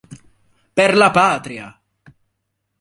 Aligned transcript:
Per 0.81 0.87
la 1.01 1.11
Patria! 1.19 1.69